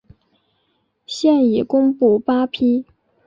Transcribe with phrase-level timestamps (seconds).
[1.05, 2.87] 现已公布八批。